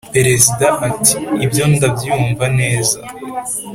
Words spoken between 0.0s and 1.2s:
"perezida ati